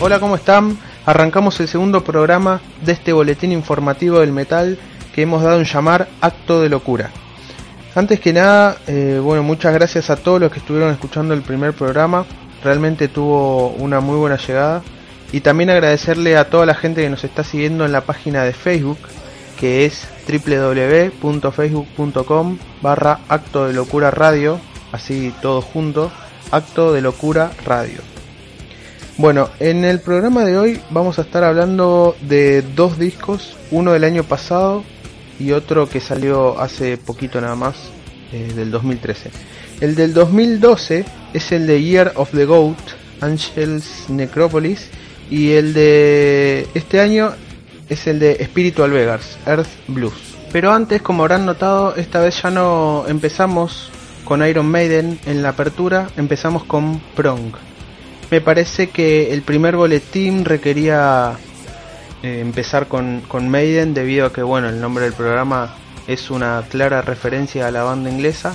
[0.00, 0.78] Hola, ¿cómo están?
[1.06, 4.78] Arrancamos el segundo programa de este boletín informativo del metal
[5.12, 7.10] que hemos dado en llamar Acto de Locura.
[7.96, 11.72] Antes que nada, eh, bueno, muchas gracias a todos los que estuvieron escuchando el primer
[11.72, 12.26] programa.
[12.62, 14.82] Realmente tuvo una muy buena llegada.
[15.32, 18.52] Y también agradecerle a toda la gente que nos está siguiendo en la página de
[18.52, 18.98] Facebook,
[19.58, 24.60] que es www.facebook.com barra Acto de Locura Radio,
[24.92, 26.12] así todo junto,
[26.52, 28.17] Acto de Locura Radio.
[29.18, 34.04] Bueno, en el programa de hoy vamos a estar hablando de dos discos, uno del
[34.04, 34.84] año pasado
[35.40, 37.74] y otro que salió hace poquito nada más,
[38.32, 39.32] eh, del 2013.
[39.80, 42.78] El del 2012 es el de Year of the Goat,
[43.20, 44.88] Angels Necropolis,
[45.28, 47.32] y el de este año
[47.88, 50.36] es el de Spiritual Beggars, Earth Blues.
[50.52, 53.90] Pero antes, como habrán notado, esta vez ya no empezamos
[54.24, 57.67] con Iron Maiden en la apertura, empezamos con Prong.
[58.30, 61.38] Me parece que el primer boletín requería
[62.22, 65.74] eh, empezar con, con Maiden debido a que bueno el nombre del programa
[66.06, 68.54] es una clara referencia a la banda inglesa.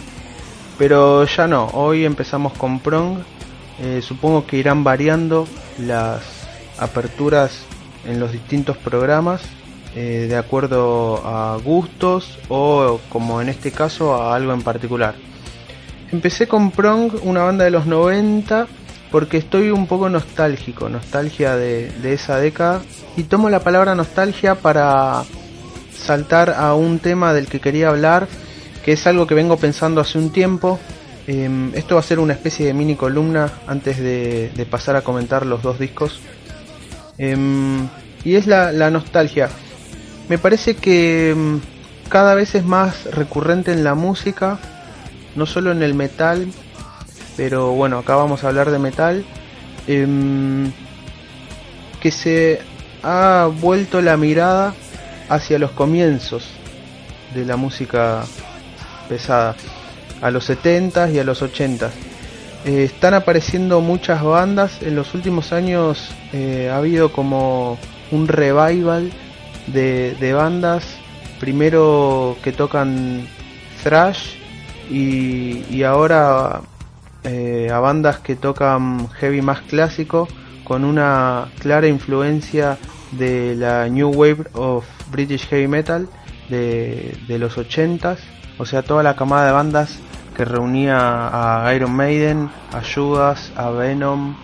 [0.77, 3.19] Pero ya no, hoy empezamos con Prong.
[3.79, 5.47] Eh, supongo que irán variando
[5.79, 6.21] las
[6.77, 7.63] aperturas
[8.05, 9.41] en los distintos programas
[9.95, 15.15] eh, de acuerdo a gustos o como en este caso a algo en particular.
[16.11, 18.67] Empecé con Prong, una banda de los 90
[19.13, 22.81] porque estoy un poco nostálgico, nostalgia de, de, esa década.
[23.15, 25.23] Y tomo la palabra nostalgia para
[25.95, 28.27] saltar a un tema del que quería hablar,
[28.83, 30.79] que es algo que vengo pensando hace un tiempo.
[31.27, 35.45] Eh, esto va a ser una especie de mini columna antes de, pasar a comentar
[35.45, 36.19] los dos discos.
[37.19, 37.37] Eh,
[38.23, 39.47] y es la, la, nostalgia.
[40.27, 41.35] Me parece que
[42.09, 44.57] cada vez es más recurrente en la música,
[45.35, 46.47] no solo en el metal,
[47.35, 49.23] pero bueno, acá vamos a hablar de metal,
[49.87, 50.71] eh,
[52.01, 52.61] que se
[53.01, 54.73] ha vuelto la mirada
[55.29, 56.45] hacia los comienzos
[57.33, 58.23] de la música
[59.09, 59.55] pesada,
[60.21, 61.89] a los 70s y a los 80s.
[62.65, 67.77] Eh, están apareciendo muchas bandas, en los últimos años eh, ha habido como
[68.11, 69.11] un revival
[69.67, 70.83] de, de bandas,
[71.39, 73.27] primero que tocan
[73.83, 74.35] thrash
[74.89, 76.61] y, y ahora
[77.23, 80.27] eh, a bandas que tocan heavy más clásico
[80.63, 82.77] con una clara influencia
[83.11, 86.07] de la New Wave of British Heavy Metal
[86.49, 88.17] de, de los 80s,
[88.57, 89.99] o sea, toda la camada de bandas
[90.35, 94.35] que reunía a Iron Maiden, a Judas, a Venom,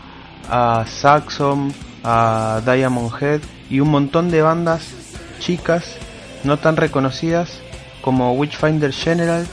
[0.49, 1.73] a Saxon,
[2.03, 4.93] a Diamond Head y un montón de bandas
[5.39, 5.97] chicas
[6.43, 7.59] no tan reconocidas
[8.01, 9.45] como Witchfinder General,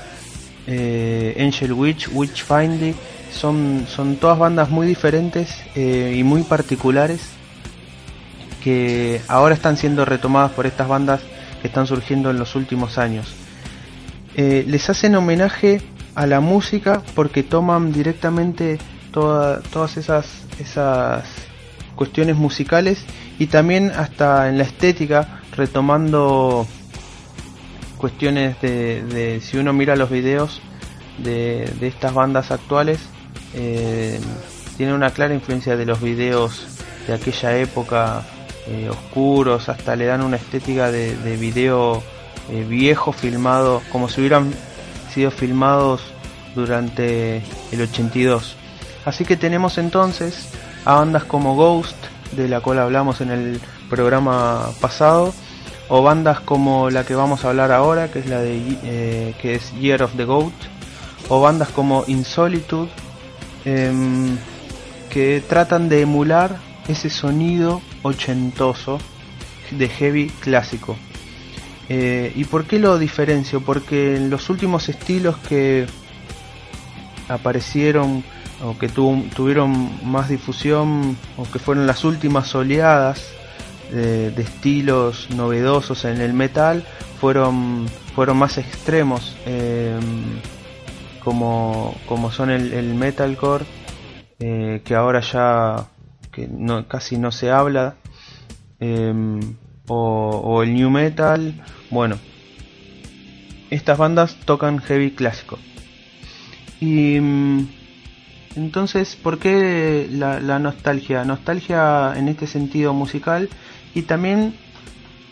[0.66, 2.94] eh, Angel Witch, Witchfinder
[3.36, 7.20] son, son todas bandas muy diferentes eh, y muy particulares
[8.64, 11.20] que ahora están siendo retomadas por estas bandas
[11.60, 13.32] que están surgiendo en los últimos años.
[14.34, 15.80] Eh, les hacen homenaje
[16.14, 18.78] a la música porque toman directamente
[19.12, 20.26] toda, todas esas,
[20.58, 21.24] esas
[21.94, 23.04] cuestiones musicales
[23.38, 26.66] y también hasta en la estética retomando
[27.98, 30.60] cuestiones de, de si uno mira los videos
[31.18, 32.98] de, de estas bandas actuales
[33.54, 34.20] eh,
[34.76, 36.66] tiene una clara influencia de los videos
[37.06, 38.24] de aquella época
[38.66, 42.02] eh, oscuros, hasta le dan una estética de, de video
[42.50, 44.52] eh, viejo filmado, como si hubieran
[45.12, 46.00] sido filmados
[46.54, 47.42] durante
[47.72, 48.56] el 82.
[49.04, 50.48] Así que tenemos entonces
[50.84, 51.96] a bandas como Ghost,
[52.32, 55.32] de la cual hablamos en el programa pasado,
[55.88, 59.54] o bandas como la que vamos a hablar ahora, que es la de eh, que
[59.54, 60.52] es Year of the Goat,
[61.28, 62.90] o bandas como Insolitude,
[63.66, 63.92] eh,
[65.10, 66.56] que tratan de emular
[66.88, 68.98] ese sonido ochentoso
[69.70, 70.96] de heavy clásico.
[71.88, 73.60] Eh, ¿Y por qué lo diferencio?
[73.60, 75.86] Porque en los últimos estilos que
[77.28, 78.24] aparecieron
[78.64, 83.32] o que tuvieron más difusión o que fueron las últimas oleadas
[83.90, 86.84] de, estilos novedosos en el metal
[87.20, 90.00] fueron fueron más extremos em,
[91.26, 93.64] como, como son el, metalcore
[94.38, 95.88] eh, que ahora ya
[96.30, 97.96] que no, casi no se habla
[98.78, 99.40] em,
[99.88, 102.16] o, el new metal bueno
[103.70, 105.58] estas bandas tocan heavy clásico
[106.78, 107.66] y em,
[108.54, 111.24] entonces, ¿por qué la, nostalgia?
[111.24, 113.48] Nostalgia en este sentido musical
[113.94, 114.54] y también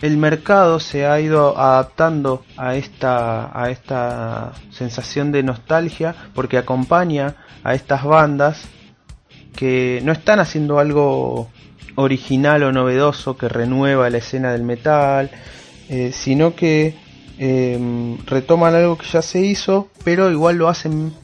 [0.04, 7.36] el mercado se ha ido adaptando a esta, a esta sensación de nostalgia porque acompaña
[7.62, 8.68] a estas bandas
[9.56, 11.48] que no están haciendo algo
[11.94, 15.30] original o novedoso que renueva la escena del metal,
[15.88, 16.94] eh, sino que
[17.38, 21.14] em, retoman algo que ya se hizo, pero igual lo hacen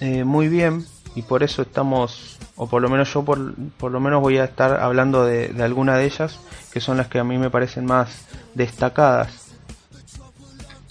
[0.00, 0.84] eh, muy bien
[1.14, 4.44] y por eso estamos, o por lo menos yo por, por lo menos voy a
[4.44, 6.40] estar hablando de, de alguna de ellas,
[6.72, 9.44] que son las que a mí me parecen más destacadas.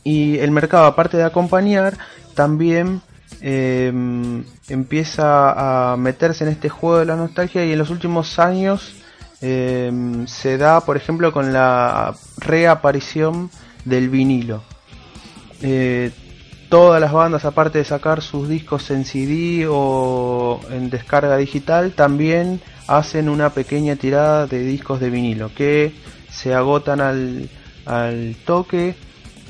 [0.04, 1.98] Y el mercado, aparte de acompañar,
[2.34, 3.02] también
[3.42, 8.96] em, empieza a meterse en este juego de la nostalgia y en los últimos años
[9.42, 13.50] em, se da, por ejemplo, con la reaparición
[13.86, 14.64] del vinilo.
[15.62, 16.12] Eh,
[16.74, 22.62] todas las bandas, aparte de sacar sus discos en CD o en descarga digital, también
[22.88, 25.94] hacen una pequeña tirada de discos de vinilo que
[26.32, 27.48] se agotan al,
[27.86, 28.96] al toque.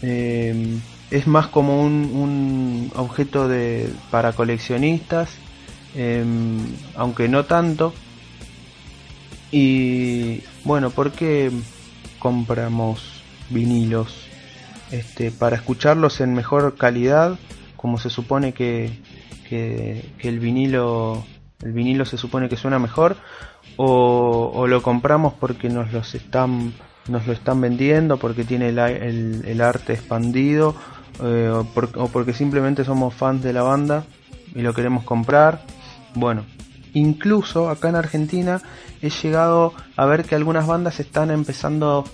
[0.01, 0.77] Eh,
[1.11, 5.29] es más como un, objeto de, para coleccionistas,
[5.95, 6.25] eh,
[6.97, 7.93] aunque no tanto.
[9.49, 11.51] Y bueno, ¿por qué
[12.19, 14.32] compramos vinilos?
[14.93, 17.39] Este, para escucharlos en mejor calidad,
[17.75, 19.01] como se supone que,
[19.49, 21.25] que, el vinilo
[21.63, 23.17] el vinilo se supone que suena mejor
[23.77, 26.73] o, lo compramos porque nos los están
[27.07, 30.75] nos lo están vendiendo porque tiene el, arte expandido
[31.23, 34.03] eh, o, o, porque simplemente somos fans de la banda
[34.53, 35.61] y lo queremos comprar.
[36.13, 36.45] Bueno
[36.93, 38.61] incluso acá en Argentina
[39.01, 42.05] he llegado a ver que algunas bandas están empezando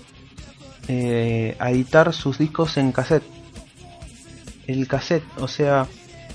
[0.92, 3.22] eh, a editar sus discos en cassette.
[4.66, 5.86] El cassette, o sea,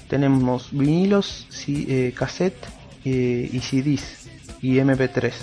[0.08, 2.66] tenemos vinilos, eh, cassette
[3.04, 4.30] eh, y CDs
[4.62, 5.34] y MP3.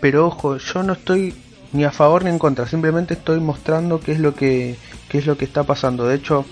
[0.00, 1.34] Pero ojo, yo no estoy
[1.72, 4.76] ni a favor ni en contra, simplemente estoy mostrando qué es lo que,
[5.08, 6.06] qué es lo que está pasando.
[6.06, 6.44] De hecho,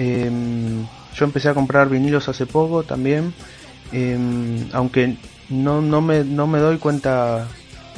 [0.00, 3.34] em, yo empecé a comprar vinilos hace poco también,
[3.92, 5.16] em, aunque
[5.48, 7.46] no, no, me, no me doy cuenta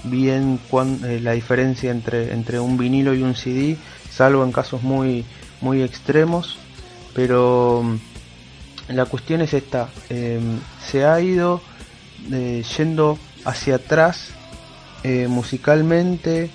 [0.05, 0.61] bien
[1.05, 3.77] eh, la diferencia entre, entre un vinilo y un CD,
[4.11, 5.25] salvo en casos muy,
[5.61, 6.59] muy extremos.
[7.15, 11.61] Pero mm, la cuestión es esta, em, se ha ido
[12.33, 14.31] eh, yendo hacia atrás
[15.03, 16.50] eh, musicalmente,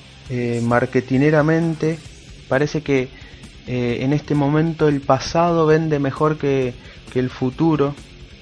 [0.62, 1.98] marketineramente,
[2.48, 3.10] parece que
[3.66, 6.76] en este momento el pasado vende mejor que,
[7.12, 7.96] que el futuro,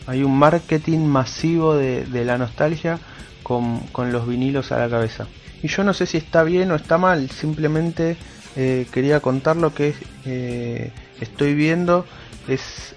[0.05, 2.99] hay un marketing masivo de, de la nostalgia
[3.47, 5.27] con, los vinilos a la cabeza.
[5.63, 8.17] Y yo no sé si está bien o está mal, simplemente
[8.57, 9.95] eh, quería contar lo que
[10.25, 10.91] eh,
[11.21, 12.05] estoy viendo.
[12.47, 12.93] Es,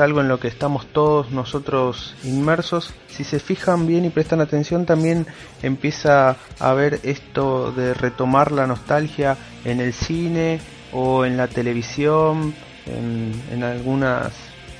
[0.00, 2.92] algo en lo que estamos todos nosotros inmersos.
[3.08, 5.26] Si se fijan bien y prestan atención, también
[5.62, 10.60] empieza a ver esto de retomar la nostalgia en el cine
[10.92, 12.54] o en la televisión,
[12.86, 14.32] en algunas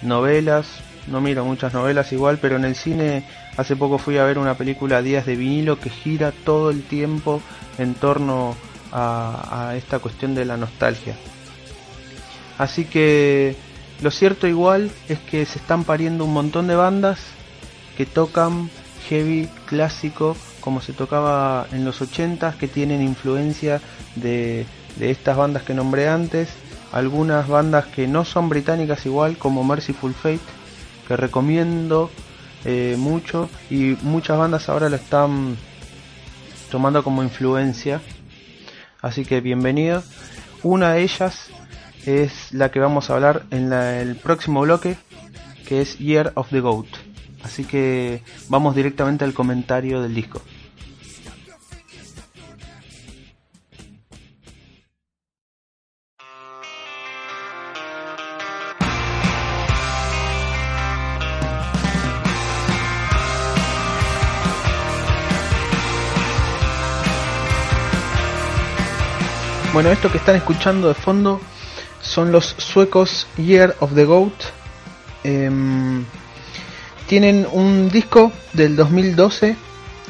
[0.02, 0.66] novelas.
[1.06, 3.24] No miro muchas novelas igual, pero en el cine
[3.56, 7.40] Hace poco fui a ver una película Días de vinilo que gira todo el tiempo
[7.78, 8.56] en torno
[8.92, 11.16] a, esta cuestión de la nostalgia.
[12.58, 13.56] Así que
[14.00, 17.20] lo cierto igual es que se están pariendo un montón de bandas
[17.96, 18.70] que tocan
[19.08, 23.80] heavy clásico como se tocaba en los 80s que tienen influencia
[24.16, 24.66] de,
[24.98, 26.48] estas bandas que nombré antes,
[26.92, 30.40] algunas bandas que no son británicas igual como Merciful Fate
[31.06, 32.10] que recomiendo
[32.64, 35.56] eh, mucho y muchas bandas ahora lo están
[36.70, 38.00] tomando como influencia.
[39.02, 40.02] Así que bienvenido.
[40.62, 41.50] Una de ellas
[42.06, 44.96] es la que vamos a hablar en el próximo bloque,
[45.66, 46.86] que es Year of the Goat.
[47.42, 50.40] Así que vamos directamente al comentario del disco.
[69.74, 71.40] Bueno, esto que están escuchando de fondo
[72.00, 74.32] son los suecos Year of the Goat.
[75.24, 76.04] Em,
[77.08, 79.56] tienen un disco del 2012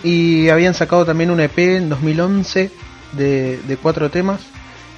[0.02, 2.70] y habían sacado también un EP en 2011
[3.12, 4.42] de, cuatro temas.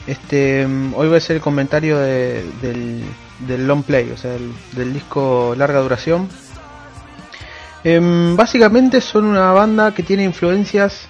[0.08, 4.52] Este, mm, hoy voy a hacer el comentario de- del, long play, o sea, del,
[4.72, 6.28] del disco larga duración.
[7.84, 11.02] Em, básicamente son una banda que tiene influencias,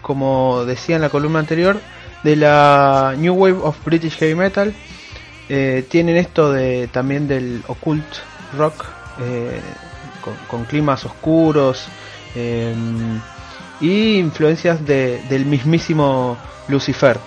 [0.00, 1.80] como decía en la columna anterior,
[2.22, 4.72] de la New Wave of British Heavy Metal.
[5.48, 8.04] Eh, tienen esto de también del occult
[8.56, 8.84] rock,
[9.20, 9.60] eh,
[10.22, 11.84] con, con climas oscuros
[12.34, 13.20] em,
[13.80, 16.36] y influencias de- del mismísimo
[16.68, 17.18] Lucifer.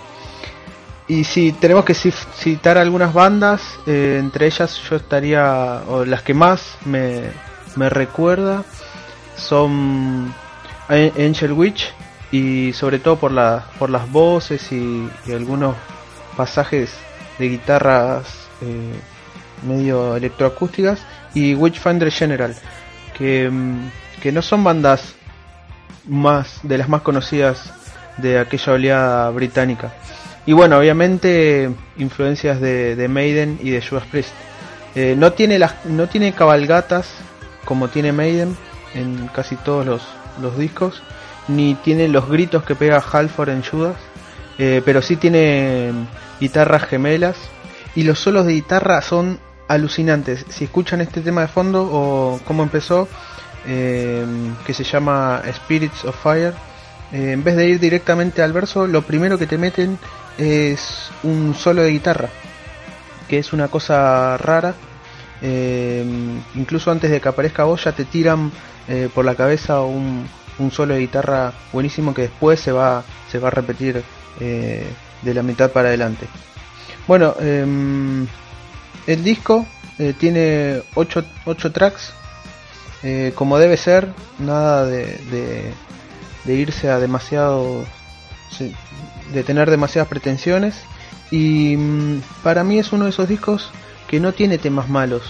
[1.08, 6.34] Y si tenemos que citar algunas bandas, eh, entre ellas yo estaría, o las que
[6.34, 7.22] más me,
[7.76, 8.64] me recuerda,
[9.38, 10.34] son
[10.90, 11.92] Angel Witch
[12.36, 15.76] y sobre todo por, la, por las voces y, algunos
[16.36, 16.94] pasajes
[17.40, 18.26] de guitarras
[18.62, 18.94] eh,
[19.66, 21.00] medio electroacústicas
[21.34, 22.54] y Witchfinder General,
[23.18, 23.90] que, mm,
[24.22, 25.14] que no son bandas
[26.08, 27.74] más de las más conocidas
[28.18, 29.94] de aquella oleada británica.
[30.46, 34.34] Y bueno, obviamente influencias de, de Maiden y de Judas Priest.
[34.94, 37.08] Eh, no tiene las no tiene cabalgatas
[37.66, 38.56] como tiene Maiden
[38.94, 40.02] en casi todos los,
[40.42, 41.02] los discos,
[41.48, 43.96] ni tiene los gritos que pega Halford en Judas,
[44.58, 45.92] eh, pero sí tiene
[46.40, 47.36] guitarras gemelas
[47.96, 50.46] y los solos de guitarra son alucinantes.
[50.50, 53.08] Si escuchan este tema de fondo o cómo empezó,
[53.68, 54.26] eh,
[54.66, 56.54] que se llama Spirits of Fire,
[57.12, 59.98] eh, en vez de ir directamente al verso, lo primero que te meten
[60.38, 62.30] es un solo de guitarra,
[63.28, 64.74] que es una cosa rara.
[66.56, 68.52] Incluso antes de que aparezca vos ya te tiran
[69.14, 70.28] por la cabeza un,
[70.60, 74.04] un solo de guitarra buenísimo que después se va, se va a repetir
[74.40, 74.86] eh,
[75.22, 76.28] de la mitad para adelante.
[77.08, 78.26] Bueno, em,
[79.08, 79.66] el disco
[80.00, 81.24] eh, tiene 8,
[81.74, 82.14] tracks,
[83.04, 84.08] eh, como debe ser,
[84.40, 85.74] nada de,
[86.46, 87.84] de- irse a demasiado,
[89.34, 90.76] de tener demasiadas pretensiones.
[91.32, 93.72] Y mm, para mí es uno de esos discos
[94.08, 95.24] que no tiene temas malos,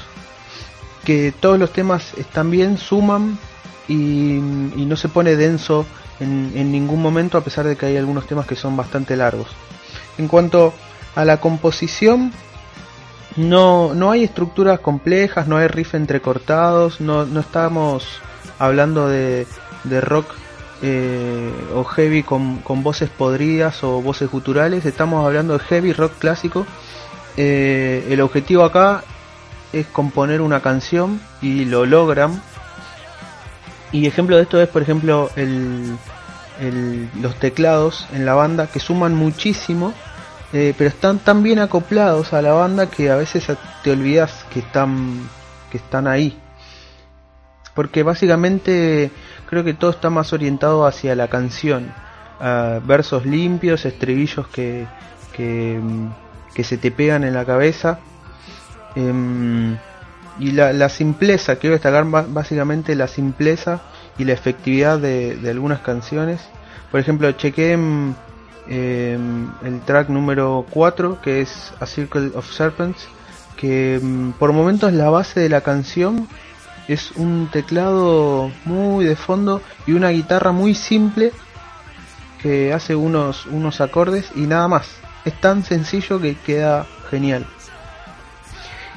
[1.05, 3.37] que todos los temas están bien, suman
[3.87, 5.85] y, y no se pone denso
[6.19, 9.47] en, en ningún momento a pesar de que hay algunos temas que son bastante largos.
[10.17, 10.73] En cuanto
[11.15, 12.31] a la composición,
[13.35, 18.05] no, no hay estructuras complejas, no hay riff entrecortados, no, no estamos
[18.59, 19.45] hablando de,
[19.83, 20.27] de rock
[20.81, 26.13] eh, o heavy con, con voces podridas o voces guturales, estamos hablando de heavy rock
[26.19, 26.65] clásico.
[27.37, 29.03] Eh, el objetivo acá
[29.73, 32.41] es componer una canción y lo logran.
[33.95, 35.97] Y ejemplo de esto es, por ejemplo, el,
[37.21, 39.93] los teclados en la banda que suman muchísimo,
[40.51, 43.47] eh, pero están tan bien acoplados a la banda que a veces
[43.83, 45.29] te olvidas que están,
[45.71, 46.37] que están ahí.
[47.73, 49.11] Porque básicamente
[49.49, 51.93] creo que todo está más orientado hacia la canción.
[52.83, 54.87] versos limpios, estribillos que,
[55.31, 55.79] que,
[56.53, 57.99] que se te pegan en la cabeza.
[58.97, 59.77] Em,
[60.39, 63.81] y la, la simpleza, quiero destacar básicamente la simpleza
[64.17, 66.41] y la efectividad de, algunas canciones.
[66.91, 68.13] Por ejemplo, chequé em,
[68.67, 73.07] el track número 4, que es A Circle of Serpents,
[73.57, 76.27] que em, por momentos la base de la canción
[76.87, 81.31] es un teclado muy de fondo y una guitarra muy simple
[82.41, 84.87] que hace unos, unos acordes y nada más.
[85.23, 87.47] Es tan sencillo que queda genial.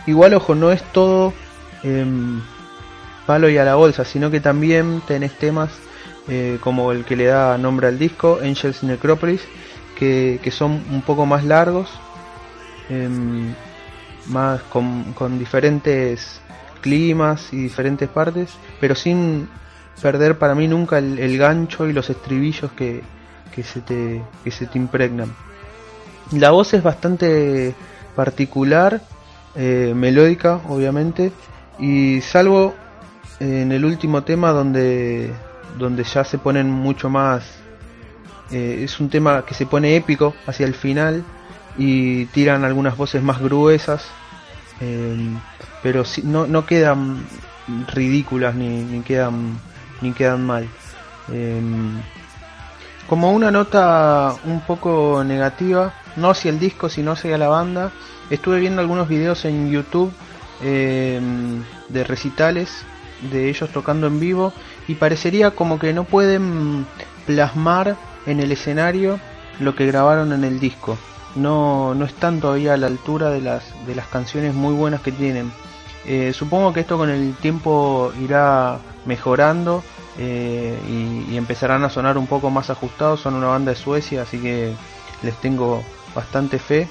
[0.09, 1.35] Igual, ojo, no es todo
[1.83, 2.41] em,
[3.27, 5.69] palo y a la bolsa, sino que también tenés temas
[6.29, 9.43] eh, como el que le da nombre al disco, Angels Necropolis,
[9.99, 11.91] que, que son un poco más largos,
[12.89, 13.53] em,
[14.29, 16.41] más con, con diferentes
[16.81, 18.49] climas y diferentes partes,
[18.81, 19.47] pero sin
[20.01, 23.03] perder para mí nunca el, el gancho y los estribillos que,
[23.55, 25.35] que, se te, que se te impregnan.
[26.33, 27.75] La voz es bastante
[28.17, 29.03] particular,
[29.59, 31.33] eh, melódica obviamente,
[31.79, 32.75] y salvo
[33.41, 35.33] en el último tema donde,
[35.79, 37.45] donde ya se ponen mucho más,
[38.51, 41.23] eh, es un tema que se pone épico hacia el final
[41.77, 44.07] y tiran algunas voces más gruesas,
[44.81, 45.17] eh,
[45.83, 47.19] pero sí- no, no quedan
[47.93, 49.59] ridículas ni, ni quedan
[50.01, 50.67] ni quedan mal.
[51.31, 51.61] Eh,
[53.09, 57.91] como una nota un poco negativa, no hacia el disco, sino hacia la banda,
[58.31, 60.13] estuve viendo algunos videos en YouTube
[60.63, 61.21] eh,
[61.89, 62.85] de recitales
[63.31, 64.53] de ellos tocando en vivo
[64.87, 66.87] y parecería como que no pueden
[67.27, 69.19] plasmar en el escenario
[69.61, 70.97] lo que grabaron en el disco.
[71.35, 75.13] No, no están todavía a la altura de las, de las canciones muy buenas que
[75.13, 75.53] tienen.
[76.07, 79.83] Eh, supongo que esto con el tiempo irá mejorando
[80.19, 83.21] eh, y, y empezarán a sonar un poco más ajustados.
[83.21, 84.73] Son una banda de Suecia, así que
[85.23, 85.83] les tengo
[86.15, 86.89] bastante fe.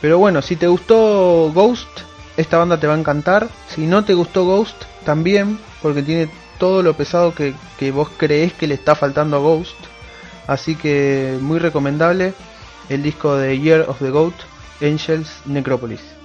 [0.00, 1.88] Pero bueno, si te gustó Ghost,
[2.36, 3.48] esta banda te va a encantar.
[3.68, 8.52] Si no te gustó Ghost, también, porque tiene todo lo pesado que, que vos creés
[8.52, 9.76] que le está faltando a Ghost.
[10.46, 12.34] Así que muy recomendable
[12.88, 14.34] el disco de Year of the Goat,
[14.82, 16.19] Angels Necropolis.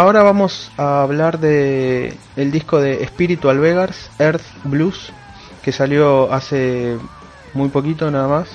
[0.00, 5.12] Ahora vamos a hablar de el disco de Spiritual Vegas, Earth Blues,
[5.62, 6.96] que salió hace
[7.52, 8.48] muy poquito nada más.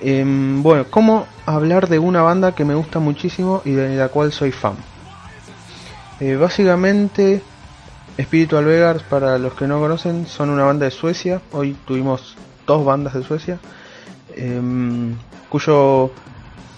[0.00, 4.30] Em, bueno, ¿cómo hablar de una banda que me gusta muchísimo y de la cual
[4.30, 4.76] soy fan?
[6.20, 7.42] Eh, básicamente,
[8.20, 11.42] Spiritual Vegas, para los que no conocen, son una banda de Suecia.
[11.50, 12.36] Hoy tuvimos
[12.68, 13.58] dos bandas de Suecia,
[14.36, 15.16] em,
[15.48, 16.12] cuyo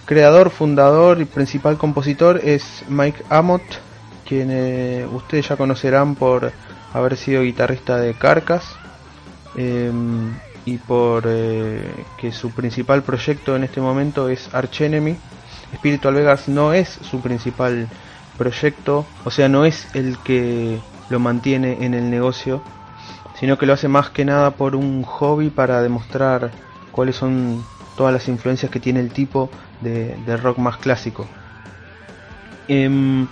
[0.07, 3.86] creador, fundador y principal compositor es Mike Amott,
[4.26, 6.52] quien eh, ustedes ya conocerán por
[6.92, 8.76] haber sido guitarrista de Carcass
[9.56, 9.90] eh,
[10.64, 15.16] y por eh, que su principal proyecto en este momento es Arch Enemy.
[15.75, 17.88] Spiritual Vegas no es su principal
[18.37, 20.78] proyecto, o sea, no es el que
[21.09, 22.62] lo mantiene en el negocio,
[23.38, 26.50] sino que lo hace más que nada por un hobby para demostrar
[26.92, 27.64] cuáles son
[27.97, 31.26] todas las influencias que tiene el tipo de, de rock más clásico.
[32.68, 33.26] Em,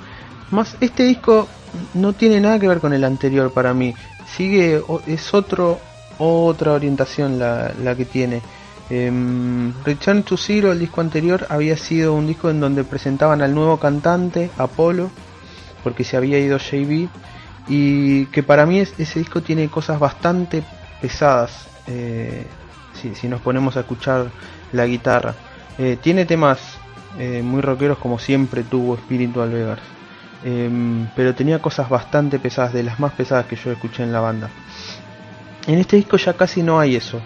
[0.50, 1.48] más este disco
[1.94, 3.94] no tiene nada que ver con el anterior para mí.
[4.26, 5.80] Sigue es otro
[6.18, 8.42] otra orientación la, la que tiene.
[8.90, 14.50] Em, Return el disco anterior, había sido un disco en donde presentaban al nuevo cantante,
[14.58, 15.10] Apolo,
[15.82, 17.08] porque se había ido JB,
[17.68, 20.62] y que para mí es, ese disco tiene cosas bastante
[21.00, 22.46] pesadas, eh,
[23.00, 24.30] si, si, nos ponemos a escuchar
[24.72, 25.34] la guitarra.
[25.78, 26.60] Eh, tiene temas
[27.18, 29.80] eh, muy rockeros como siempre tuvo Spiritual Vegas.
[30.44, 34.20] Eh, pero tenía cosas bastante pesadas, de las más pesadas que yo escuché en la
[34.20, 34.50] banda.
[35.66, 37.20] En este disco ya casi no hay eso.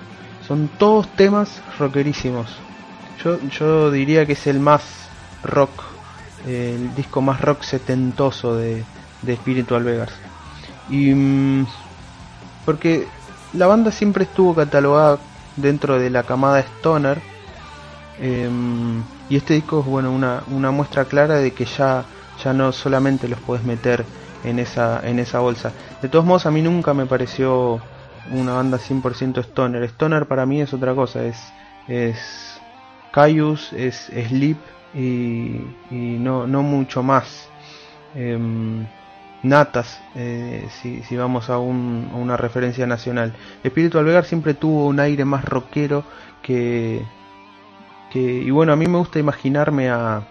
[0.46, 2.56] Son todos temas rockerísimos.
[3.22, 5.08] Yo, yo diría que es el más
[5.42, 5.82] rock,
[6.46, 8.84] el disco más rock setentoso de,
[9.22, 10.12] de Spiritual Vegas.
[10.88, 11.66] Y mm,
[12.64, 13.08] porque
[13.52, 15.18] la banda siempre estuvo catalogada
[15.56, 17.18] dentro de la camada Stoner
[18.20, 18.48] eh,
[19.28, 22.04] y este disco es bueno una, una muestra clara de que ya,
[22.42, 24.04] ya no solamente los puedes meter
[24.44, 25.72] en esa, en esa bolsa.
[26.02, 27.80] De todos modos a mí nunca me pareció
[28.30, 29.82] una banda 100% stoner.
[29.84, 31.52] Stoner para mí es otra cosa, es,
[31.88, 32.60] es
[33.12, 34.58] Caius, es Sleep
[34.94, 37.48] y, y no, no mucho más.
[38.14, 38.38] Eh,
[39.42, 43.34] natas, eh, si, si, vamos a, un, a, una referencia nacional.
[43.62, 46.04] Espíritu Alvegar siempre tuvo un aire más rockero
[46.42, 47.02] que,
[48.10, 50.22] que, y bueno, a mí me gusta imaginarme a,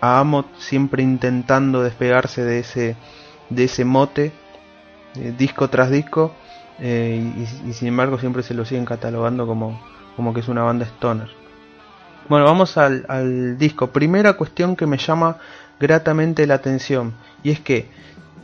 [0.00, 2.96] a Amot siempre intentando despegarse de ese,
[3.50, 4.32] de ese mote,
[5.16, 6.32] eh, disco tras disco,
[6.78, 7.32] eh,
[7.66, 9.80] y, sin embargo siempre se lo siguen catalogando como,
[10.14, 11.28] como que es una banda stoner.
[12.28, 13.88] Bueno, vamos al, al disco.
[13.88, 15.38] Primera cuestión que me llama
[15.78, 17.88] gratamente la atención, y es que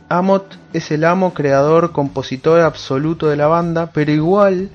[0.09, 4.69] Amot es el amo, creador, compositor absoluto de la banda, pero igual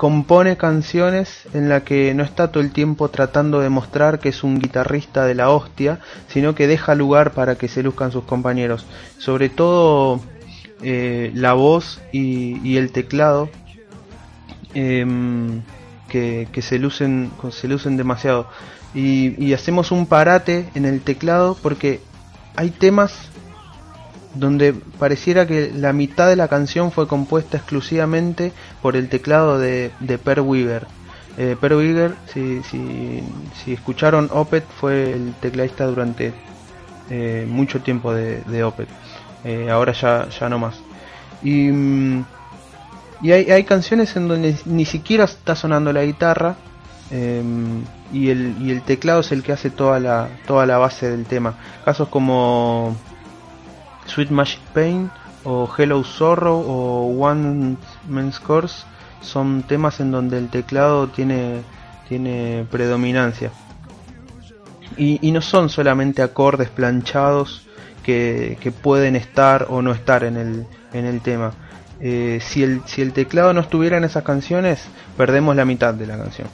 [0.00, 4.42] compone canciones en la que no está todo el tiempo tratando de mostrar que es
[4.42, 8.86] un guitarrista de la hostia, sino que deja lugar para que se luzcan sus compañeros.
[9.18, 10.22] Sobre todo
[10.80, 13.50] eh, la voz y, el teclado
[14.72, 15.04] eh,
[16.08, 18.48] que, se lucen se lucen demasiado.
[18.94, 22.00] Y hacemos un parate en el teclado porque
[22.56, 23.12] hay temas
[24.34, 29.90] donde pareciera que la mitad de la canción fue compuesta exclusivamente por el teclado de,
[30.00, 30.86] de Per Weaver.
[31.38, 33.22] Eh, per Weaver, si, si,
[33.64, 36.34] si, escucharon Opet, fue el tecladista durante
[37.08, 38.88] eh, mucho tiempo de, de Opet.
[39.44, 40.76] Eh, ahora ya, ya no más.
[41.42, 42.24] Y, mm,
[43.22, 46.56] y hay, hay, canciones en donde ni siquiera está sonando la guitarra
[47.10, 51.10] em, y, el, y el teclado es el que hace toda la, toda la base
[51.10, 51.54] del tema.
[51.84, 52.96] Casos como
[54.10, 55.10] Sweet Magic Pain
[55.44, 57.76] o Hello Zorro o One
[58.08, 58.84] Man's Course
[59.20, 61.62] son temas en donde el teclado tiene,
[62.08, 63.50] tiene predominancia.
[64.96, 67.66] Y, no son solamente acordes planchados
[68.02, 71.52] que, pueden estar o no estar en el, en el tema.
[72.00, 74.84] eh, si, el, si el teclado no estuviera en esas canciones,
[75.16, 76.48] perdemos la mitad de la canción.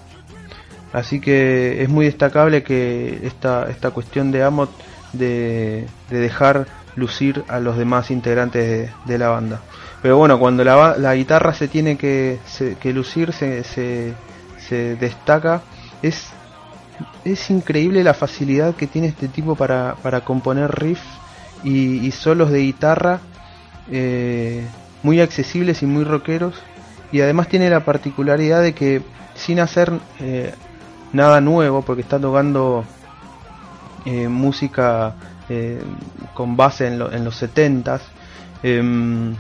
[0.92, 4.70] Así que es muy destacable que esta, esta cuestión de Amot
[5.12, 6.66] de, dejar
[6.96, 9.60] lucir a los demás integrantes de, la banda.
[10.02, 12.38] Pero bueno, cuando la, la guitarra se tiene que,
[12.92, 14.14] lucir, se
[14.96, 15.62] destaca,
[16.02, 16.32] es
[17.24, 21.02] es increíble la facilidad que tiene este tipo para, para componer riffs
[21.64, 23.20] y, solos de guitarra
[23.90, 24.64] eh,
[25.02, 26.54] muy accesibles y muy rockeros.
[27.12, 29.02] Y además tiene la particularidad de que
[29.34, 30.54] sin hacer eh,
[31.12, 32.84] nada nuevo, porque está tocando
[34.04, 35.14] eh, música
[36.34, 38.00] con base en, los 70s,
[38.62, 39.34] em,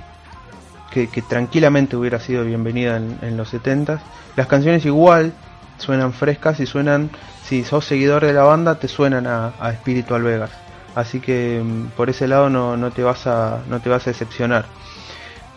[0.90, 3.98] que, tranquilamente hubiera sido bienvenida en, los 70s,
[4.36, 5.32] las canciones igual
[5.78, 7.10] suenan frescas y suenan
[7.44, 10.50] si sos seguidor de la banda, te suenan a, a Spiritual Vegas.
[10.96, 14.10] Así que mm, por ese lado no, no, te vas a, no te vas a
[14.10, 14.64] decepcionar.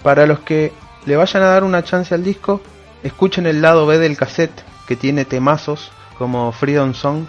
[0.04, 0.74] Para los que
[1.06, 2.62] le vayan a dar una chance al disco,
[3.04, 7.26] escuchen el lado B del cassette, que tiene temazos como Freedom Song,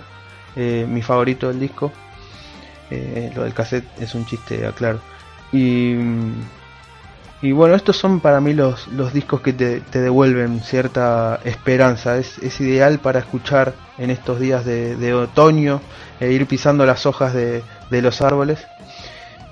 [0.57, 1.93] eh, mi favorito del disco.
[2.91, 5.01] Eh, lo del cassette es un chiste, aclaro.
[5.53, 5.95] Y
[7.43, 12.19] y bueno, estos son para mí los, los discos que te, devuelven cierta esperanza.
[12.19, 15.81] Es, es, ideal para escuchar en estos días de, otoño
[16.21, 18.59] e ir pisando las hojas de, los árboles.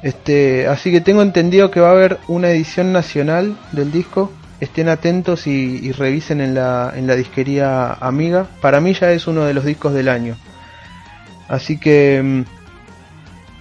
[0.02, 4.30] Este, así que tengo entendido que va a haber una edición nacional del disco.
[4.60, 8.46] Estén atentos y, revisen en la, en la disquería amiga.
[8.60, 10.36] Para mí ya es uno de los discos del año.
[11.48, 12.57] Así que, mm,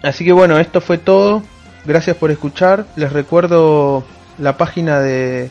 [0.04, 1.44] así que bueno, esto fue todo.
[1.86, 2.88] Gracias por escuchar.
[2.96, 4.04] Les recuerdo
[4.38, 5.50] la página de,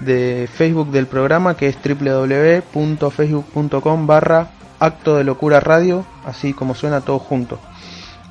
[0.00, 7.00] de Facebook del programa que es www.facebook.com barra acto de locura radio, así como suena
[7.00, 7.58] todo junto.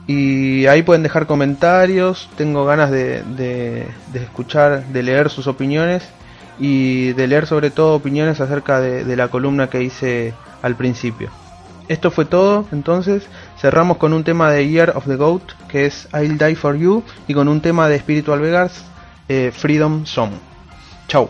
[0.07, 6.07] Y ahí pueden dejar comentarios, tengo ganas de, de, escuchar, de leer sus opiniones
[6.59, 11.29] y de leer sobre todo opiniones acerca de, de la columna que hice al principio.
[11.87, 16.09] Esto fue todo, entonces cerramos con un tema de Year of the Goat que es
[16.13, 18.85] I'll Die for You y con un tema de Spiritual Vegas
[19.29, 20.31] eh, Freedom Song.
[21.07, 21.29] Chao.